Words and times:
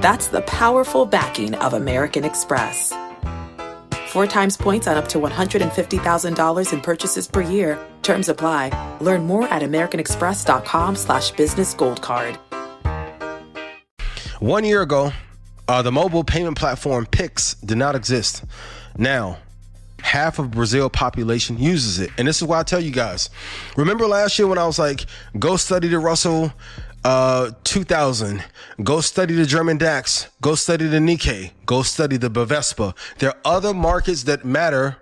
That's 0.00 0.26
the 0.28 0.42
powerful 0.42 1.06
backing 1.06 1.54
of 1.54 1.72
American 1.72 2.24
Express. 2.24 2.92
Four 4.08 4.26
times 4.26 4.56
points 4.56 4.86
on 4.86 4.96
up 4.96 5.08
to 5.08 5.18
$150,000 5.18 6.72
in 6.72 6.80
purchases 6.80 7.26
per 7.26 7.40
year. 7.40 7.78
Terms 8.02 8.28
apply. 8.28 8.98
Learn 9.00 9.26
more 9.26 9.48
at 9.48 9.62
americanexpress.com 9.62 10.96
slash 10.96 11.30
business 11.32 11.74
gold 11.74 12.02
card. 12.02 12.38
One 14.38 14.64
year 14.64 14.82
ago, 14.82 15.12
uh, 15.66 15.80
the 15.80 15.92
mobile 15.92 16.24
payment 16.24 16.58
platform 16.58 17.06
Pix 17.06 17.54
did 17.54 17.78
not 17.78 17.96
exist. 17.96 18.44
Now, 18.98 19.38
half 20.02 20.38
of 20.38 20.50
Brazil 20.50 20.88
population 20.88 21.58
uses 21.58 21.98
it. 21.98 22.10
And 22.18 22.28
this 22.28 22.36
is 22.40 22.44
why 22.46 22.60
I 22.60 22.62
tell 22.62 22.80
you 22.80 22.92
guys. 22.92 23.30
Remember 23.76 24.06
last 24.06 24.38
year 24.38 24.46
when 24.46 24.58
I 24.58 24.66
was 24.66 24.78
like, 24.78 25.06
go 25.38 25.56
study 25.56 25.88
the 25.88 25.98
Russell 25.98 26.52
uh, 27.06 27.52
2000, 27.62 28.42
go 28.82 29.00
study 29.00 29.34
the 29.34 29.46
German 29.46 29.78
DAX, 29.78 30.26
go 30.40 30.56
study 30.56 30.88
the 30.88 30.98
Nikkei, 30.98 31.52
go 31.64 31.82
study 31.82 32.16
the 32.16 32.28
Bovespa. 32.28 32.96
There 33.18 33.30
are 33.30 33.36
other 33.44 33.72
markets 33.72 34.24
that 34.24 34.44
matter 34.44 34.96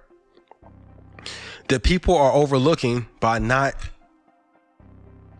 that 1.69 1.83
people 1.83 2.15
are 2.15 2.31
overlooking 2.31 3.07
by 3.21 3.39
not 3.39 3.75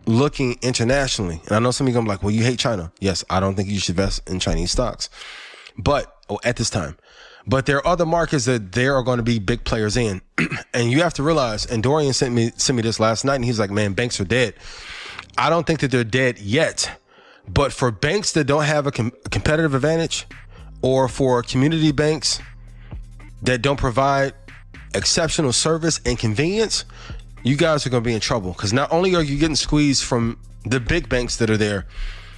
looking 0.07 0.57
internationally. 0.63 1.39
And 1.45 1.51
I 1.51 1.59
know 1.59 1.69
some 1.69 1.85
of 1.85 1.89
you 1.89 1.93
gonna 1.93 2.05
be 2.05 2.09
like, 2.09 2.23
well, 2.23 2.31
you 2.31 2.43
hate 2.43 2.57
China. 2.57 2.91
Yes, 2.99 3.23
I 3.29 3.39
don't 3.39 3.53
think 3.53 3.69
you 3.69 3.79
should 3.79 3.99
invest 3.99 4.27
in 4.27 4.39
Chinese 4.39 4.71
stocks. 4.71 5.11
But 5.77 6.11
oh, 6.31 6.39
at 6.43 6.55
this 6.55 6.71
time. 6.71 6.97
But 7.45 7.67
there 7.67 7.77
are 7.77 7.85
other 7.85 8.07
markets 8.07 8.45
that 8.45 8.71
there 8.71 8.95
are 8.95 9.03
going 9.03 9.17
to 9.17 9.23
be 9.23 9.37
big 9.37 9.65
players 9.65 9.97
in. 9.97 10.19
and 10.73 10.91
you 10.91 11.03
have 11.03 11.13
to 11.13 11.21
realize, 11.21 11.67
and 11.67 11.83
Dorian 11.83 12.13
sent 12.13 12.33
me 12.33 12.51
sent 12.57 12.75
me 12.75 12.81
this 12.81 12.99
last 12.99 13.23
night, 13.23 13.35
and 13.35 13.45
he's 13.45 13.59
like, 13.59 13.69
man, 13.69 13.93
banks 13.93 14.19
are 14.19 14.25
dead. 14.25 14.55
I 15.37 15.49
don't 15.49 15.65
think 15.67 15.81
that 15.81 15.91
they're 15.91 16.03
dead 16.03 16.39
yet. 16.39 16.99
But 17.47 17.73
for 17.73 17.91
banks 17.91 18.31
that 18.33 18.45
don't 18.45 18.63
have 18.63 18.87
a, 18.87 18.91
com- 18.91 19.11
competitive 19.29 19.75
advantage, 19.75 20.25
or 20.81 21.07
for 21.07 21.41
community 21.43 21.91
banks 21.91 22.39
that 23.41 23.61
don't 23.61 23.77
provide 23.77 24.33
exceptional 24.93 25.53
service 25.53 25.99
and 26.05 26.17
convenience, 26.17 26.85
you 27.43 27.55
guys 27.55 27.85
are 27.85 27.89
going 27.89 28.03
to 28.03 28.07
be 28.07 28.13
in 28.13 28.19
trouble 28.19 28.51
because 28.53 28.73
not 28.73 28.91
only 28.91 29.15
are 29.15 29.23
you 29.23 29.37
getting 29.37 29.55
squeezed 29.55 30.03
from 30.03 30.39
the 30.63 30.79
big 30.79 31.07
banks 31.09 31.37
that 31.37 31.49
are 31.49 31.57
there, 31.57 31.85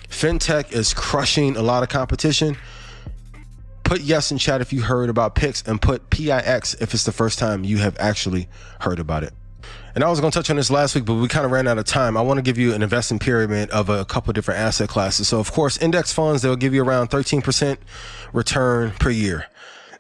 fintech 0.10 0.72
is 0.72 0.94
crushing 0.94 1.56
a 1.56 1.62
lot 1.62 1.84
of 1.84 1.90
competition. 1.90 2.58
Put 3.84 4.02
yes 4.02 4.32
in 4.32 4.38
chat 4.38 4.60
if 4.60 4.74
you 4.74 4.82
heard 4.82 5.10
about 5.10 5.36
Pix 5.36 5.64
and 5.66 5.82
put 5.82 6.10
PIX 6.10 6.74
if 6.76 6.94
it's 6.94 7.06
the 7.06 7.14
first 7.14 7.40
time 7.40 7.64
you 7.64 7.78
have 7.78 7.96
actually 8.00 8.50
heard 8.82 9.00
about 9.00 9.24
it. 9.24 9.34
And 9.96 10.04
I 10.04 10.10
was 10.10 10.20
going 10.20 10.32
to 10.32 10.38
touch 10.38 10.50
on 10.50 10.58
this 10.58 10.70
last 10.70 10.94
week, 10.94 11.06
but 11.06 11.16
we 11.16 11.28
kind 11.28 11.46
of 11.46 11.52
ran 11.52 11.68
out 11.68 11.80
of 11.80 11.86
time. 11.86 12.18
I 12.18 12.22
want 12.22 12.38
to 12.38 12.44
give 12.44 12.58
you 12.58 12.74
an 12.74 12.84
investing 12.84 13.18
pyramid 13.18 13.72
of 13.72 13.90
a 13.90 14.06
couple 14.06 14.32
different 14.34 14.60
asset 14.60 14.90
classes. 14.90 15.28
So, 15.28 15.40
of 15.40 15.52
course, 15.52 15.78
index 15.78 16.14
funds, 16.14 16.44
they'll 16.44 16.56
give 16.56 16.74
you 16.74 16.84
around 16.84 17.10
13% 17.10 17.78
return 18.32 18.92
per 19.00 19.10
year. 19.10 19.48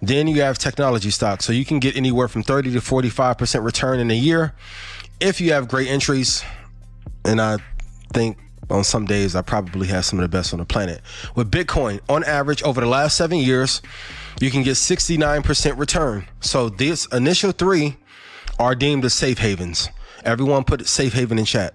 Then 0.02 0.28
you 0.28 0.42
have 0.42 0.58
technology 0.58 1.10
stocks. 1.10 1.46
So 1.46 1.54
you 1.54 1.66
can 1.66 1.80
get 1.80 1.96
anywhere 1.96 2.28
from 2.28 2.44
30 2.44 2.74
to 2.74 2.80
45% 2.80 3.64
return 3.64 4.00
in 4.00 4.12
a 4.12 4.16
year 4.16 4.54
if 5.20 5.42
you 5.42 5.54
have 5.54 5.68
great 5.68 5.88
entries. 5.88 6.44
And 7.26 7.42
I 7.42 7.58
think 8.14 8.38
on 8.70 8.84
some 8.84 9.06
days 9.06 9.36
I 9.36 9.42
probably 9.42 9.88
have 9.88 10.06
some 10.06 10.20
of 10.20 10.24
the 10.24 10.30
best 10.30 10.54
on 10.54 10.60
the 10.60 10.66
planet. 10.66 11.02
With 11.36 11.52
Bitcoin, 11.52 12.00
on 12.10 12.24
average, 12.24 12.62
over 12.64 12.82
the 12.82 12.88
last 12.88 13.18
seven 13.18 13.38
years, 13.40 13.82
you 14.40 14.52
can 14.52 14.64
get 14.64 14.74
69% 14.74 15.78
return. 15.78 16.28
So 16.42 16.70
this 16.70 17.08
initial 17.08 17.52
three 17.52 17.98
are 18.60 18.76
deemed 18.76 19.06
as 19.06 19.14
safe 19.14 19.40
havens. 19.40 19.90
Everyone 20.24 20.64
put 20.64 20.88
safe 20.88 21.14
haven 21.14 21.40
in 21.40 21.46
chat. 21.46 21.74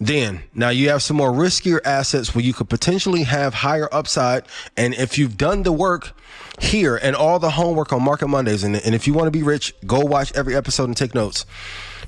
Then, 0.00 0.42
now 0.54 0.68
you 0.68 0.90
have 0.90 1.02
some 1.02 1.16
more 1.16 1.32
riskier 1.32 1.80
assets 1.84 2.34
where 2.34 2.44
you 2.44 2.52
could 2.52 2.68
potentially 2.68 3.24
have 3.24 3.52
higher 3.52 3.88
upside. 3.92 4.44
And 4.76 4.94
if 4.94 5.18
you've 5.18 5.36
done 5.36 5.64
the 5.64 5.72
work 5.72 6.12
here 6.60 6.96
and 6.96 7.16
all 7.16 7.38
the 7.38 7.50
homework 7.50 7.92
on 7.92 8.02
Market 8.02 8.28
Mondays, 8.28 8.62
and, 8.62 8.76
and 8.76 8.94
if 8.94 9.06
you 9.08 9.14
want 9.14 9.26
to 9.26 9.32
be 9.32 9.42
rich, 9.42 9.74
go 9.86 10.00
watch 10.00 10.32
every 10.34 10.54
episode 10.54 10.84
and 10.84 10.96
take 10.96 11.14
notes. 11.14 11.46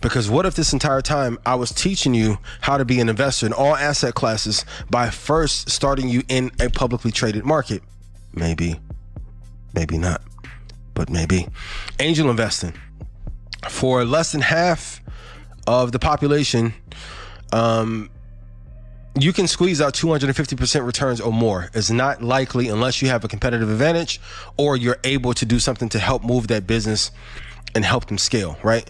Because 0.01 0.31
what 0.31 0.47
if 0.47 0.55
this 0.55 0.73
entire 0.73 1.03
time 1.03 1.39
I 1.45 1.57
was 1.57 1.73
teaching 1.73 2.15
you 2.15 2.39
how 2.61 2.79
to 2.79 2.85
be 2.85 3.01
an 3.01 3.09
investor 3.09 3.47
in 3.47 3.53
all 3.53 3.77
asset 3.77 4.15
classes 4.15 4.65
by 4.89 5.11
first 5.11 5.69
starting 5.69 6.09
you 6.09 6.23
in 6.29 6.53
a 6.61 6.71
publicly 6.71 7.11
traded 7.11 7.45
market? 7.45 7.83
Maybe, 8.33 8.81
maybe 9.75 9.99
not, 9.99 10.23
but 10.95 11.11
maybe. 11.11 11.49
Angel 11.99 12.31
investing. 12.31 12.73
For 13.69 14.05
less 14.05 14.33
than 14.33 14.41
half 14.41 15.01
of 15.67 15.93
the 15.93 15.99
population, 15.99 16.73
um, 17.53 18.11
you 19.19 19.33
can 19.33 19.47
squeeze 19.47 19.81
out 19.81 19.95
250% 19.95 20.87
returns 20.87 21.21
or 21.21 21.33
more. 21.33 21.69
It's 21.75 21.91
not 21.91 22.23
likely 22.23 22.69
unless 22.69 23.03
you 23.03 23.09
have 23.09 23.25
a 23.25 23.29
competitive 23.29 23.69
advantage 23.69 24.21
or 24.57 24.77
you're 24.77 24.99
able 25.05 25.35
to 25.35 25.45
do 25.45 25.59
something 25.59 25.89
to 25.91 25.99
help 25.99 26.25
move 26.25 26.49
that 26.49 26.67
business 26.67 27.11
and 27.75 27.85
help 27.85 28.07
them 28.07 28.19
scale, 28.19 28.57
right? 28.63 28.89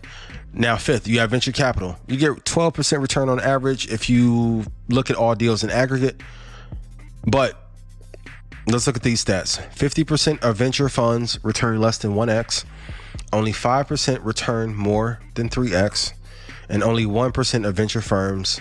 Now, 0.53 0.77
fifth, 0.77 1.07
you 1.07 1.21
have 1.21 1.31
venture 1.31 1.53
capital. 1.53 1.97
You 2.07 2.17
get 2.17 2.31
12% 2.45 3.01
return 3.01 3.29
on 3.29 3.41
average 3.41 3.89
if 3.89 4.11
you 4.11 4.65
look 4.89 5.11
at 5.11 5.17
all 5.17 5.35
deals 5.35 5.63
in 5.63 5.71
aggregate. 5.71 6.21
But 7.25 7.60
let's 8.73 8.87
look 8.87 8.97
at 8.97 9.03
these 9.03 9.25
stats 9.25 9.59
50% 9.75 10.43
of 10.43 10.57
venture 10.57 10.89
funds 10.89 11.39
return 11.43 11.81
less 11.81 11.99
than 11.99 12.13
1x, 12.13 12.65
only 13.33 13.53
5% 13.53 14.25
return 14.25 14.75
more 14.75 15.21
than 15.35 15.49
3x, 15.49 16.13
and 16.69 16.83
only 16.83 17.05
1% 17.05 17.67
of 17.67 17.75
venture 17.75 18.01
firms 18.01 18.61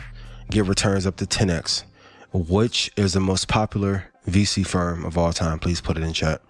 get 0.49 0.65
returns 0.65 1.05
up 1.05 1.17
to 1.17 1.25
10x. 1.25 1.83
Which 2.31 2.91
is 2.95 3.13
the 3.13 3.19
most 3.19 3.47
popular 3.47 4.05
VC 4.27 4.65
firm 4.65 5.03
of 5.03 5.17
all 5.17 5.33
time? 5.33 5.59
Please 5.59 5.81
put 5.81 5.97
it 5.97 6.03
in 6.03 6.13
chat. 6.13 6.41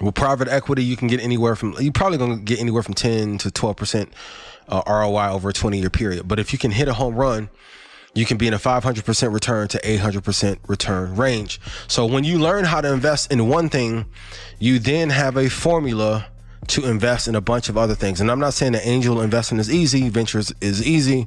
With 0.00 0.14
private 0.14 0.48
equity, 0.48 0.84
you 0.84 0.96
can 0.96 1.06
get 1.06 1.20
anywhere 1.20 1.54
from 1.54 1.74
you're 1.78 1.92
probably 1.92 2.18
gonna 2.18 2.38
get 2.38 2.58
anywhere 2.58 2.82
from 2.82 2.94
10 2.94 3.38
to 3.38 3.50
12 3.50 3.76
percent 3.76 4.12
uh, 4.68 4.82
ROI 4.86 5.30
over 5.30 5.50
a 5.50 5.52
20 5.52 5.78
year 5.78 5.90
period. 5.90 6.26
But 6.26 6.40
if 6.40 6.52
you 6.52 6.58
can 6.58 6.72
hit 6.72 6.88
a 6.88 6.94
home 6.94 7.14
run, 7.14 7.50
you 8.14 8.26
can 8.26 8.36
be 8.36 8.46
in 8.46 8.54
a 8.54 8.58
500% 8.58 9.32
return 9.32 9.68
to 9.68 9.78
800% 9.78 10.58
return 10.66 11.16
range. 11.16 11.60
So 11.88 12.04
when 12.04 12.24
you 12.24 12.38
learn 12.38 12.64
how 12.64 12.80
to 12.80 12.92
invest 12.92 13.32
in 13.32 13.48
one 13.48 13.68
thing, 13.68 14.06
you 14.58 14.78
then 14.78 15.10
have 15.10 15.36
a 15.36 15.48
formula 15.48 16.26
to 16.68 16.88
invest 16.88 17.26
in 17.26 17.34
a 17.34 17.40
bunch 17.40 17.68
of 17.68 17.76
other 17.76 17.94
things. 17.94 18.20
And 18.20 18.30
I'm 18.30 18.38
not 18.38 18.54
saying 18.54 18.72
that 18.72 18.86
angel 18.86 19.20
investing 19.20 19.58
is 19.58 19.72
easy, 19.72 20.08
ventures 20.08 20.52
is 20.60 20.86
easy. 20.86 21.26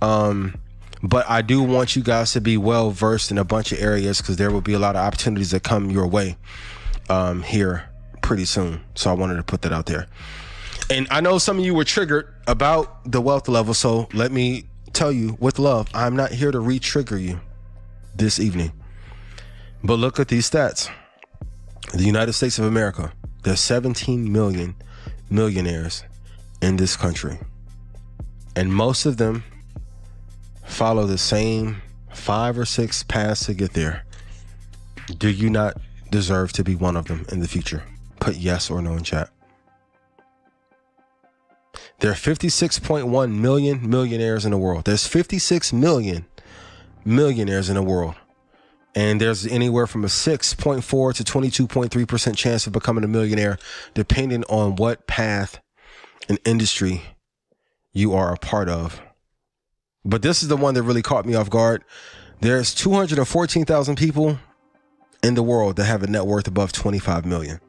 Um, 0.00 0.58
but 1.02 1.28
I 1.28 1.42
do 1.42 1.62
want 1.62 1.96
you 1.96 2.02
guys 2.02 2.32
to 2.32 2.40
be 2.40 2.56
well 2.56 2.90
versed 2.90 3.30
in 3.30 3.38
a 3.38 3.44
bunch 3.44 3.72
of 3.72 3.80
areas 3.80 4.20
because 4.20 4.36
there 4.36 4.50
will 4.50 4.60
be 4.60 4.74
a 4.74 4.78
lot 4.78 4.96
of 4.96 5.04
opportunities 5.04 5.50
that 5.50 5.62
come 5.62 5.90
your 5.90 6.06
way 6.06 6.36
um, 7.08 7.42
here 7.42 7.88
pretty 8.22 8.44
soon. 8.44 8.82
So 8.94 9.10
I 9.10 9.14
wanted 9.14 9.36
to 9.36 9.42
put 9.42 9.62
that 9.62 9.72
out 9.72 9.86
there. 9.86 10.06
And 10.90 11.06
I 11.10 11.20
know 11.20 11.38
some 11.38 11.58
of 11.58 11.64
you 11.64 11.74
were 11.74 11.84
triggered 11.84 12.32
about 12.46 13.10
the 13.10 13.20
wealth 13.20 13.48
level. 13.48 13.74
So 13.74 14.08
let 14.12 14.32
me 14.32 14.64
tell 14.92 15.12
you 15.12 15.36
with 15.40 15.58
love, 15.58 15.88
I'm 15.94 16.16
not 16.16 16.32
here 16.32 16.50
to 16.50 16.60
re 16.60 16.78
trigger 16.78 17.18
you 17.18 17.40
this 18.14 18.38
evening. 18.38 18.72
But 19.82 19.94
look 19.94 20.20
at 20.20 20.28
these 20.28 20.50
stats 20.50 20.90
the 21.94 22.04
United 22.04 22.32
States 22.32 22.58
of 22.58 22.64
America, 22.64 23.12
there's 23.42 23.60
17 23.60 24.30
million 24.30 24.74
millionaires 25.28 26.04
in 26.62 26.76
this 26.76 26.96
country. 26.96 27.38
And 28.54 28.72
most 28.72 29.06
of 29.06 29.16
them 29.16 29.44
follow 30.64 31.06
the 31.06 31.18
same 31.18 31.82
five 32.12 32.58
or 32.58 32.64
six 32.64 33.02
paths 33.02 33.46
to 33.46 33.54
get 33.54 33.72
there. 33.72 34.04
Do 35.18 35.28
you 35.28 35.50
not 35.50 35.78
deserve 36.10 36.52
to 36.52 36.64
be 36.64 36.76
one 36.76 36.96
of 36.96 37.06
them 37.06 37.24
in 37.32 37.40
the 37.40 37.48
future? 37.48 37.82
Put 38.20 38.36
yes 38.36 38.70
or 38.70 38.82
no 38.82 38.92
in 38.92 39.02
chat. 39.02 39.29
There 42.00 42.10
are 42.10 42.14
56.1 42.14 43.34
million 43.34 43.88
millionaires 43.88 44.46
in 44.46 44.52
the 44.52 44.58
world. 44.58 44.86
There's 44.86 45.06
56 45.06 45.74
million 45.74 46.24
millionaires 47.04 47.68
in 47.68 47.74
the 47.74 47.82
world. 47.82 48.14
And 48.94 49.20
there's 49.20 49.46
anywhere 49.46 49.86
from 49.86 50.04
a 50.04 50.08
6.4 50.08 51.14
to 51.14 51.24
22.3% 51.24 52.36
chance 52.36 52.66
of 52.66 52.72
becoming 52.72 53.04
a 53.04 53.08
millionaire, 53.08 53.58
depending 53.92 54.44
on 54.44 54.76
what 54.76 55.06
path 55.06 55.60
and 56.26 56.38
industry 56.46 57.02
you 57.92 58.14
are 58.14 58.32
a 58.32 58.38
part 58.38 58.70
of. 58.70 59.02
But 60.02 60.22
this 60.22 60.42
is 60.42 60.48
the 60.48 60.56
one 60.56 60.72
that 60.74 60.82
really 60.82 61.02
caught 61.02 61.26
me 61.26 61.34
off 61.34 61.50
guard. 61.50 61.84
There's 62.40 62.74
214,000 62.74 63.96
people 63.96 64.38
in 65.22 65.34
the 65.34 65.42
world 65.42 65.76
that 65.76 65.84
have 65.84 66.02
a 66.02 66.06
net 66.06 66.24
worth 66.24 66.48
above 66.48 66.72
25 66.72 67.26
million. 67.26 67.60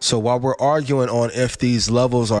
So 0.00 0.18
while 0.18 0.40
we're 0.40 0.56
arguing 0.58 1.08
on 1.08 1.30
if 1.32 1.56
these 1.56 1.88
levels 1.88 2.32
are 2.32 2.40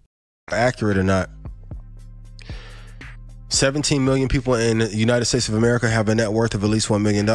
accurate 0.51 0.97
or 0.97 1.03
not. 1.03 1.29
17 3.49 4.03
million 4.03 4.29
people 4.29 4.53
in 4.55 4.79
the 4.79 4.95
United 4.95 5.25
States 5.25 5.49
of 5.49 5.55
America 5.55 5.89
have 5.89 6.07
a 6.07 6.15
net 6.15 6.31
worth 6.31 6.53
of 6.53 6.63
at 6.63 6.69
least 6.69 6.87
$1 6.87 7.01
million. 7.01 7.27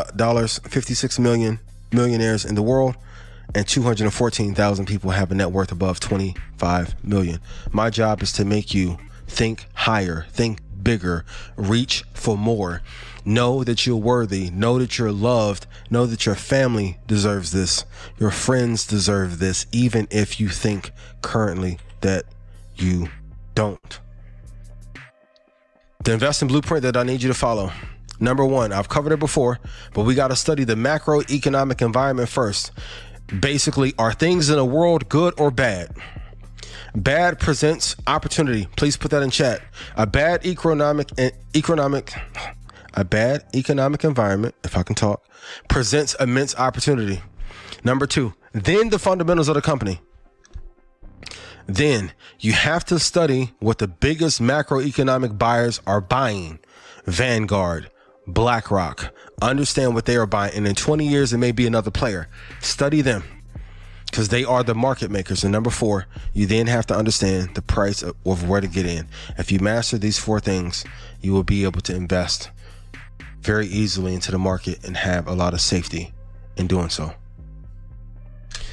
56 0.48 1.18
million 1.18 1.58
millionaires 1.92 2.44
in 2.44 2.54
the 2.54 2.62
world, 2.62 2.96
and 3.54 3.68
214,000 3.68 4.86
people 4.86 5.10
have 5.10 5.30
a 5.30 5.34
net 5.34 5.52
worth 5.52 5.72
above 5.72 6.00
25 6.00 7.04
million. 7.04 7.40
My 7.70 7.90
job 7.90 8.22
is 8.22 8.32
to 8.32 8.44
make 8.44 8.72
you 8.72 8.98
think 9.26 9.66
higher, 9.74 10.26
think 10.30 10.60
bigger, 10.82 11.24
reach 11.56 12.04
for 12.14 12.38
more. 12.38 12.80
Know 13.24 13.64
that 13.64 13.86
you're 13.86 13.96
worthy. 13.96 14.50
Know 14.50 14.78
that 14.78 14.98
you're 14.98 15.12
loved. 15.12 15.66
Know 15.90 16.06
that 16.06 16.24
your 16.24 16.36
family 16.36 16.98
deserves 17.06 17.50
this. 17.52 17.84
Your 18.18 18.30
friends 18.30 18.86
deserve 18.86 19.38
this, 19.38 19.66
even 19.72 20.06
if 20.10 20.40
you 20.40 20.48
think 20.48 20.92
currently 21.22 21.78
that 22.02 22.24
you 22.76 23.08
don't. 23.54 24.00
The 26.04 26.12
investing 26.12 26.48
blueprint 26.48 26.82
that 26.82 26.96
I 26.96 27.02
need 27.02 27.22
you 27.22 27.28
to 27.28 27.34
follow. 27.34 27.72
Number 28.20 28.44
one, 28.44 28.72
I've 28.72 28.88
covered 28.88 29.12
it 29.12 29.18
before, 29.18 29.58
but 29.92 30.04
we 30.04 30.14
got 30.14 30.28
to 30.28 30.36
study 30.36 30.64
the 30.64 30.74
macroeconomic 30.74 31.82
environment 31.82 32.28
first. 32.28 32.72
Basically, 33.40 33.92
are 33.98 34.12
things 34.12 34.48
in 34.48 34.56
the 34.56 34.64
world 34.64 35.08
good 35.08 35.34
or 35.38 35.50
bad? 35.50 35.96
Bad 36.94 37.38
presents 37.38 37.96
opportunity. 38.06 38.68
Please 38.76 38.96
put 38.96 39.10
that 39.10 39.22
in 39.22 39.30
chat. 39.30 39.60
A 39.96 40.06
bad 40.06 40.46
economic 40.46 41.10
eh, 41.18 41.30
economic 41.54 42.14
a 42.94 43.04
bad 43.04 43.44
economic 43.54 44.04
environment, 44.04 44.54
if 44.64 44.76
I 44.76 44.82
can 44.82 44.94
talk, 44.94 45.28
presents 45.68 46.16
immense 46.18 46.56
opportunity. 46.56 47.20
Number 47.84 48.06
two, 48.06 48.32
then 48.52 48.88
the 48.88 48.98
fundamentals 48.98 49.48
of 49.48 49.54
the 49.54 49.62
company. 49.62 50.00
Then 51.66 52.12
you 52.38 52.52
have 52.52 52.84
to 52.86 52.98
study 52.98 53.52
what 53.58 53.78
the 53.78 53.88
biggest 53.88 54.40
macroeconomic 54.40 55.36
buyers 55.36 55.80
are 55.86 56.00
buying 56.00 56.60
Vanguard, 57.06 57.90
BlackRock. 58.26 59.12
Understand 59.42 59.94
what 59.94 60.06
they 60.06 60.16
are 60.16 60.26
buying. 60.26 60.54
And 60.54 60.66
in 60.66 60.74
20 60.74 61.06
years, 61.06 61.32
it 61.32 61.38
may 61.38 61.52
be 61.52 61.66
another 61.66 61.90
player. 61.90 62.28
Study 62.60 63.00
them 63.00 63.24
because 64.10 64.28
they 64.28 64.44
are 64.44 64.62
the 64.62 64.74
market 64.74 65.10
makers. 65.10 65.44
And 65.44 65.52
number 65.52 65.70
four, 65.70 66.06
you 66.32 66.46
then 66.46 66.66
have 66.66 66.86
to 66.86 66.96
understand 66.96 67.54
the 67.54 67.62
price 67.62 68.02
of, 68.02 68.16
of 68.24 68.48
where 68.48 68.60
to 68.60 68.66
get 68.66 68.86
in. 68.86 69.08
If 69.38 69.52
you 69.52 69.60
master 69.60 69.98
these 69.98 70.18
four 70.18 70.40
things, 70.40 70.84
you 71.20 71.32
will 71.32 71.44
be 71.44 71.64
able 71.64 71.80
to 71.82 71.94
invest 71.94 72.50
very 73.40 73.66
easily 73.66 74.14
into 74.14 74.32
the 74.32 74.38
market 74.38 74.84
and 74.84 74.96
have 74.96 75.28
a 75.28 75.34
lot 75.34 75.54
of 75.54 75.60
safety 75.60 76.12
in 76.56 76.66
doing 76.66 76.88
so. 76.88 77.12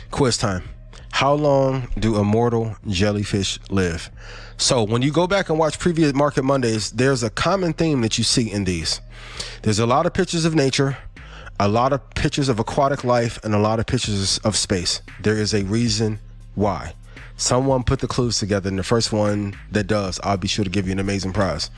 Quiz 0.10 0.38
time. 0.38 0.64
How 1.14 1.36
long 1.36 1.90
do 2.00 2.20
immortal 2.20 2.76
jellyfish 2.88 3.60
live? 3.70 4.10
So, 4.58 4.82
when 4.82 5.04
you 5.04 5.12
go 5.12 5.28
back 5.28 5.48
and 5.48 5.60
watch 5.60 5.78
previous 5.78 6.12
Market 6.12 6.42
Mondays, 6.42 6.90
there's 6.90 7.22
a 7.22 7.30
common 7.30 7.74
theme 7.74 8.02
that 8.02 8.18
you 8.18 8.24
see 8.24 8.52
in 8.52 8.64
these. 8.64 9.00
There's 9.62 9.78
a 9.78 9.86
lot 9.86 10.08
of 10.08 10.14
pictures 10.16 10.44
of 10.44 10.56
nature, 10.56 10.98
a 11.60 11.68
lot 11.68 11.94
of 11.94 12.10
pictures 12.16 12.50
of 12.50 12.60
aquatic 12.60 13.04
life, 13.04 13.40
and 13.44 13.54
a 13.54 13.60
lot 13.60 13.80
of 13.80 13.86
pictures 13.86 14.40
of 14.40 14.58
space. 14.58 15.04
There 15.22 15.38
is 15.38 15.54
a 15.54 15.64
reason 15.64 16.18
why. 16.56 16.96
Someone 17.38 17.84
put 17.84 18.00
the 18.00 18.08
clues 18.08 18.40
together, 18.40 18.68
and 18.68 18.80
the 18.80 18.84
first 18.84 19.14
one 19.14 19.56
that 19.72 19.86
does, 19.86 20.20
I'll 20.24 20.38
be 20.38 20.48
sure 20.48 20.66
to 20.66 20.72
give 20.72 20.88
you 20.88 20.94
an 20.94 21.00
amazing 21.00 21.32
prize. 21.32 21.70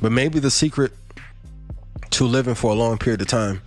But 0.00 0.12
maybe 0.12 0.38
the 0.38 0.50
secret 0.50 0.92
to 2.10 2.24
living 2.24 2.54
for 2.54 2.70
a 2.70 2.74
long 2.74 2.98
period 2.98 3.20
of 3.20 3.26
time, 3.26 3.62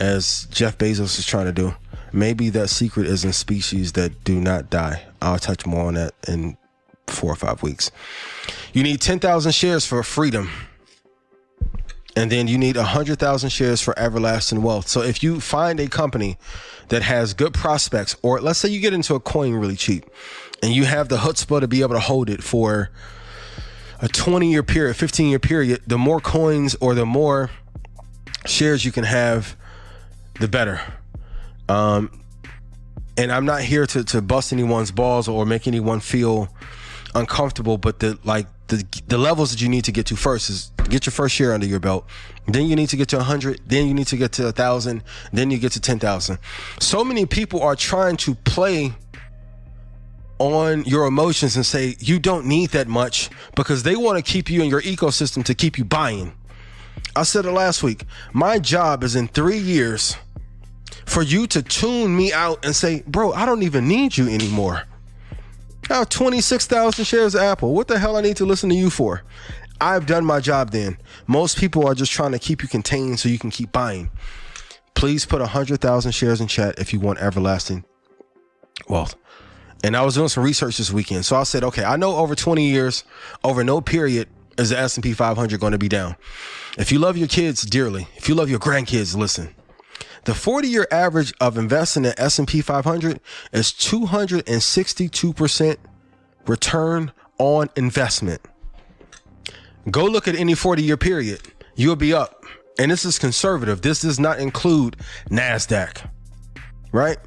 as 0.00 0.48
Jeff 0.50 0.76
Bezos 0.76 1.20
is 1.20 1.24
trying 1.24 1.46
to 1.46 1.52
do, 1.52 1.72
maybe 2.16 2.48
that 2.50 2.68
secret 2.68 3.06
is 3.06 3.24
in 3.24 3.32
species 3.32 3.92
that 3.92 4.24
do 4.24 4.40
not 4.40 4.70
die. 4.70 5.04
I'll 5.20 5.38
touch 5.38 5.66
more 5.66 5.84
on 5.84 5.94
that 5.94 6.14
in 6.26 6.56
four 7.06 7.30
or 7.30 7.36
five 7.36 7.62
weeks. 7.62 7.90
You 8.72 8.82
need 8.82 9.00
10,000 9.00 9.52
shares 9.52 9.86
for 9.86 10.02
freedom. 10.02 10.50
And 12.16 12.32
then 12.32 12.48
you 12.48 12.56
need 12.56 12.76
100,000 12.76 13.50
shares 13.50 13.82
for 13.82 13.96
everlasting 13.98 14.62
wealth. 14.62 14.88
So 14.88 15.02
if 15.02 15.22
you 15.22 15.38
find 15.38 15.78
a 15.78 15.86
company 15.86 16.38
that 16.88 17.02
has 17.02 17.34
good 17.34 17.52
prospects, 17.52 18.16
or 18.22 18.40
let's 18.40 18.58
say 18.58 18.70
you 18.70 18.80
get 18.80 18.94
into 18.94 19.14
a 19.14 19.20
coin 19.20 19.52
really 19.52 19.76
cheap 19.76 20.06
and 20.62 20.72
you 20.72 20.84
have 20.84 21.10
the 21.10 21.18
chutzpah 21.18 21.60
to 21.60 21.68
be 21.68 21.82
able 21.82 21.94
to 21.94 22.00
hold 22.00 22.30
it 22.30 22.42
for 22.42 22.90
a 24.00 24.08
20 24.08 24.50
year 24.50 24.62
period, 24.62 24.96
15 24.96 25.28
year 25.28 25.38
period, 25.38 25.82
the 25.86 25.98
more 25.98 26.20
coins 26.20 26.74
or 26.80 26.94
the 26.94 27.04
more 27.04 27.50
shares 28.46 28.86
you 28.86 28.92
can 28.92 29.04
have, 29.04 29.54
the 30.40 30.48
better. 30.48 30.80
Um, 31.68 32.10
and 33.16 33.32
I'm 33.32 33.44
not 33.44 33.62
here 33.62 33.86
to, 33.86 34.04
to 34.04 34.22
bust 34.22 34.52
anyone's 34.52 34.90
balls 34.90 35.28
or 35.28 35.46
make 35.46 35.66
anyone 35.66 36.00
feel 36.00 36.48
uncomfortable, 37.14 37.78
but 37.78 38.00
the 38.00 38.18
like 38.24 38.46
the 38.68 38.84
the 39.06 39.18
levels 39.18 39.50
that 39.52 39.60
you 39.60 39.68
need 39.68 39.84
to 39.84 39.92
get 39.92 40.06
to 40.06 40.16
first 40.16 40.50
is 40.50 40.70
get 40.88 41.06
your 41.06 41.12
first 41.12 41.34
share 41.34 41.52
under 41.52 41.66
your 41.66 41.80
belt. 41.80 42.06
Then 42.46 42.66
you 42.66 42.76
need 42.76 42.90
to 42.90 42.96
get 42.96 43.08
to 43.08 43.16
100. 43.16 43.60
Then 43.66 43.88
you 43.88 43.94
need 43.94 44.06
to 44.08 44.16
get 44.16 44.32
to 44.32 44.46
a 44.46 44.52
thousand. 44.52 45.02
Then 45.32 45.50
you 45.50 45.58
get 45.58 45.72
to 45.72 45.80
10,000. 45.80 46.38
So 46.78 47.02
many 47.02 47.26
people 47.26 47.62
are 47.62 47.74
trying 47.74 48.16
to 48.18 48.34
play 48.36 48.92
on 50.38 50.84
your 50.84 51.06
emotions 51.06 51.56
and 51.56 51.64
say 51.64 51.96
you 51.98 52.18
don't 52.18 52.46
need 52.46 52.70
that 52.70 52.86
much 52.86 53.30
because 53.54 53.82
they 53.82 53.96
want 53.96 54.24
to 54.24 54.32
keep 54.32 54.50
you 54.50 54.62
in 54.62 54.68
your 54.68 54.82
ecosystem 54.82 55.44
to 55.44 55.54
keep 55.54 55.78
you 55.78 55.84
buying. 55.84 56.32
I 57.16 57.22
said 57.22 57.46
it 57.46 57.52
last 57.52 57.82
week. 57.82 58.04
My 58.32 58.58
job 58.58 59.02
is 59.02 59.16
in 59.16 59.28
three 59.28 59.58
years 59.58 60.16
for 61.06 61.22
you 61.22 61.46
to 61.46 61.62
tune 61.62 62.14
me 62.14 62.32
out 62.32 62.64
and 62.64 62.76
say, 62.76 63.02
bro, 63.06 63.32
I 63.32 63.46
don't 63.46 63.62
even 63.62 63.88
need 63.88 64.16
you 64.16 64.28
anymore. 64.28 64.82
I 65.88 65.94
have 65.94 66.08
26,000 66.08 67.04
shares 67.04 67.34
of 67.34 67.40
Apple. 67.40 67.72
What 67.72 67.88
the 67.88 67.98
hell 67.98 68.16
I 68.16 68.20
need 68.20 68.36
to 68.38 68.44
listen 68.44 68.68
to 68.70 68.74
you 68.74 68.90
for? 68.90 69.22
I've 69.80 70.06
done 70.06 70.24
my 70.24 70.40
job 70.40 70.70
then. 70.70 70.98
Most 71.26 71.58
people 71.58 71.86
are 71.86 71.94
just 71.94 72.12
trying 72.12 72.32
to 72.32 72.38
keep 72.38 72.62
you 72.62 72.68
contained 72.68 73.20
so 73.20 73.28
you 73.28 73.38
can 73.38 73.50
keep 73.50 73.72
buying. 73.72 74.10
Please 74.94 75.24
put 75.26 75.40
100,000 75.40 76.12
shares 76.12 76.40
in 76.40 76.48
chat 76.48 76.78
if 76.78 76.92
you 76.92 77.00
want 77.00 77.18
everlasting 77.20 77.84
wealth. 78.88 79.14
And 79.84 79.96
I 79.96 80.02
was 80.02 80.14
doing 80.14 80.28
some 80.28 80.42
research 80.42 80.78
this 80.78 80.90
weekend. 80.90 81.24
So 81.24 81.36
I 81.36 81.42
said, 81.44 81.62
okay, 81.62 81.84
I 81.84 81.96
know 81.96 82.16
over 82.16 82.34
20 82.34 82.64
years, 82.64 83.04
over 83.44 83.62
no 83.62 83.80
period, 83.80 84.28
is 84.58 84.70
the 84.70 84.78
S&P 84.78 85.12
500 85.12 85.60
going 85.60 85.72
to 85.72 85.78
be 85.78 85.88
down. 85.88 86.16
If 86.78 86.90
you 86.90 86.98
love 86.98 87.16
your 87.16 87.28
kids 87.28 87.62
dearly, 87.62 88.08
if 88.16 88.28
you 88.28 88.34
love 88.34 88.48
your 88.48 88.58
grandkids, 88.58 89.14
listen. 89.14 89.54
The 90.26 90.32
40-year 90.32 90.86
average 90.90 91.32
of 91.40 91.56
investing 91.56 92.04
in 92.04 92.12
S&P 92.18 92.60
500 92.60 93.20
is 93.52 93.70
262% 93.70 95.76
return 96.48 97.12
on 97.38 97.70
investment. 97.76 98.42
Go 99.88 100.04
look 100.04 100.26
at 100.26 100.34
any 100.34 100.54
40-year 100.54 100.96
period. 100.96 101.42
You'll 101.76 101.94
be 101.94 102.12
up. 102.12 102.44
And 102.76 102.90
this 102.90 103.04
is 103.04 103.20
conservative. 103.20 103.82
This 103.82 104.00
does 104.00 104.18
not 104.18 104.40
include 104.40 104.96
NASDAQ, 105.30 106.10
right? 106.90 107.18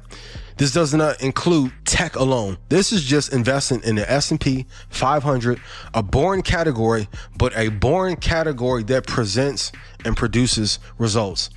This 0.58 0.72
does 0.72 0.92
not 0.92 1.22
include 1.22 1.72
tech 1.86 2.16
alone. 2.16 2.58
This 2.68 2.92
is 2.92 3.02
just 3.02 3.32
investing 3.32 3.80
in 3.82 3.94
the 3.94 4.12
S&P 4.12 4.66
500, 4.90 5.58
a 5.94 6.02
boring 6.02 6.42
category, 6.42 7.08
but 7.38 7.56
a 7.56 7.68
boring 7.68 8.16
category 8.16 8.82
that 8.82 9.06
presents 9.06 9.72
and 10.04 10.18
produces 10.18 10.78
results. 10.98 11.48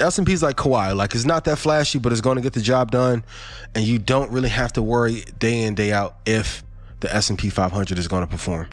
S&P 0.00 0.32
is 0.32 0.42
like 0.42 0.56
Kawhi, 0.56 0.96
like 0.96 1.14
it's 1.14 1.24
not 1.24 1.44
that 1.44 1.58
flashy, 1.58 1.98
but 1.98 2.12
it's 2.12 2.20
going 2.20 2.36
to 2.36 2.42
get 2.42 2.52
the 2.54 2.60
job 2.60 2.90
done, 2.90 3.24
and 3.74 3.84
you 3.84 3.98
don't 3.98 4.30
really 4.30 4.48
have 4.48 4.72
to 4.74 4.82
worry 4.82 5.24
day 5.38 5.62
in 5.62 5.74
day 5.74 5.92
out 5.92 6.16
if 6.26 6.62
the 7.00 7.14
S&P 7.14 7.50
500 7.50 7.98
is 7.98 8.08
going 8.08 8.22
to 8.22 8.26
perform. 8.30 8.68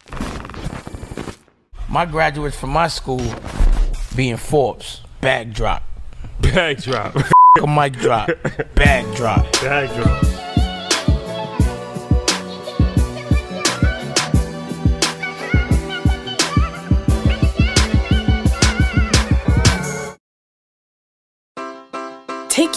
My 1.88 2.06
graduates 2.06 2.56
from 2.56 2.70
my 2.70 2.88
school 2.88 3.22
being 4.16 4.38
Forbes, 4.38 5.02
backdrop, 5.22 5.84
backdrop, 6.42 7.14
Bag 7.14 7.24
drop. 7.24 7.26
a 7.64 7.68
mic 7.68 7.94
drop, 7.94 8.30
bag 8.76 9.16
drop. 9.16 10.39